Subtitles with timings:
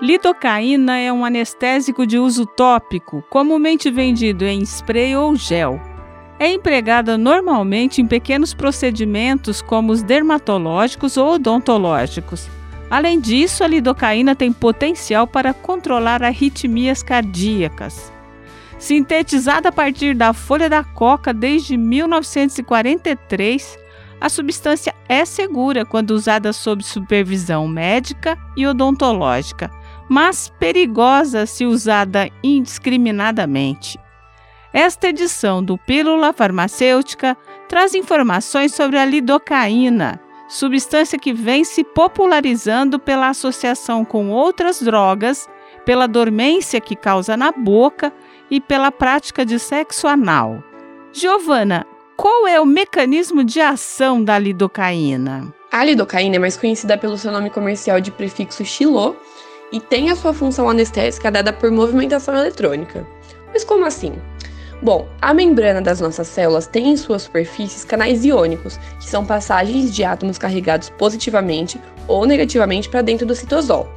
[0.00, 5.80] Lidocaína é um anestésico de uso tópico, comumente vendido em spray ou gel.
[6.38, 12.48] É empregada normalmente em pequenos procedimentos como os dermatológicos ou odontológicos.
[12.88, 18.12] Além disso, a lidocaína tem potencial para controlar arritmias cardíacas.
[18.78, 23.76] Sintetizada a partir da folha da coca desde 1943,
[24.20, 29.70] a substância é segura quando usada sob supervisão médica e odontológica,
[30.08, 33.98] mas perigosa se usada indiscriminadamente.
[34.72, 37.36] Esta edição do Pílula Farmacêutica
[37.68, 45.48] traz informações sobre a lidocaína, substância que vem se popularizando pela associação com outras drogas,
[45.84, 48.12] pela dormência que causa na boca
[48.50, 50.62] e pela prática de sexo anal.
[51.12, 55.52] Giovana, qual é o mecanismo de ação da lidocaína?
[55.70, 59.14] A lidocaína é mais conhecida pelo seu nome comercial de prefixo xilô
[59.72, 63.06] e tem a sua função anestésica dada por movimentação eletrônica.
[63.52, 64.14] Mas como assim?
[64.80, 69.92] Bom, a membrana das nossas células tem em suas superfícies canais iônicos, que são passagens
[69.92, 73.92] de átomos carregados positivamente ou negativamente para dentro do citosol.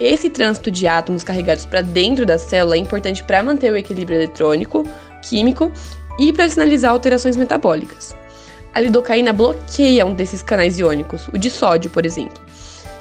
[0.00, 4.16] Esse trânsito de átomos carregados para dentro da célula é importante para manter o equilíbrio
[4.16, 4.86] eletrônico,
[5.22, 5.70] químico
[6.18, 8.16] e para sinalizar alterações metabólicas.
[8.74, 12.42] A lidocaína bloqueia um desses canais iônicos, o de sódio, por exemplo.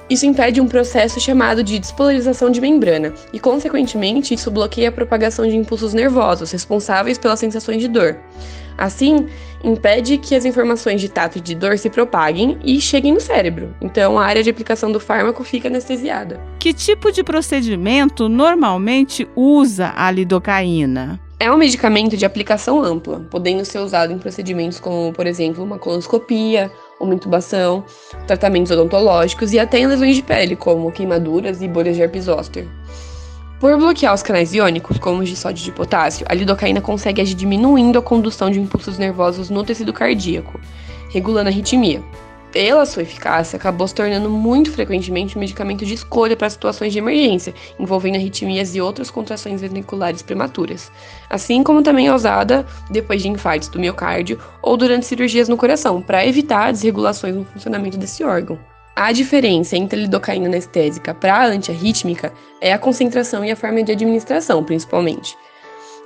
[0.09, 5.47] Isso impede um processo chamado de despolarização de membrana e, consequentemente, isso bloqueia a propagação
[5.47, 8.17] de impulsos nervosos responsáveis pelas sensações de dor.
[8.77, 9.27] Assim,
[9.63, 13.73] impede que as informações de tato e de dor se propaguem e cheguem no cérebro.
[13.81, 16.39] Então, a área de aplicação do fármaco fica anestesiada.
[16.59, 21.19] Que tipo de procedimento normalmente usa a lidocaína?
[21.39, 25.77] É um medicamento de aplicação ampla, podendo ser usado em procedimentos como, por exemplo, uma
[25.77, 27.83] colonoscopia, uma intubação,
[28.27, 32.67] tratamentos odontológicos e até em lesões de pele, como queimaduras e bolhas de herpes zoster.
[33.59, 37.21] Por bloquear os canais iônicos, como os de sódio e de potássio, a lidocaína consegue
[37.21, 40.59] agir diminuindo a condução de impulsos nervosos no tecido cardíaco,
[41.09, 42.03] regulando a arritmia.
[42.55, 46.99] Pela sua eficácia, acabou se tornando muito frequentemente um medicamento de escolha para situações de
[46.99, 50.89] emergência, envolvendo arritmias e outras contrações ventriculares prematuras,
[51.29, 56.01] assim como também é usada depois de infartos do miocárdio ou durante cirurgias no coração,
[56.01, 58.57] para evitar desregulações no funcionamento desse órgão.
[58.95, 63.83] A diferença entre a lidocaína anestésica para a antiarrítmica é a concentração e a forma
[63.83, 65.35] de administração, principalmente.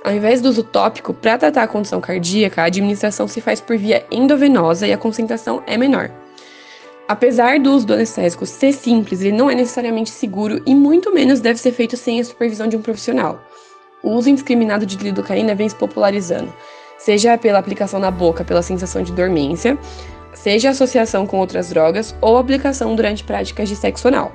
[0.02, 3.78] Ao invés do uso tópico, para tratar a condição cardíaca, a administração se faz por
[3.78, 6.10] via endovenosa e a concentração é menor.
[7.10, 11.40] Apesar do uso do anestésico ser simples, ele não é necessariamente seguro e muito menos
[11.40, 13.42] deve ser feito sem a supervisão de um profissional.
[14.00, 16.54] O uso indiscriminado de lidocaína vem se popularizando,
[16.98, 19.76] seja pela aplicação na boca pela sensação de dormência,
[20.32, 24.32] seja associação com outras drogas ou aplicação durante práticas de sexo anal.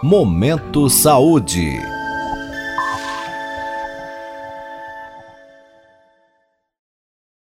[0.00, 1.97] Momento Saúde.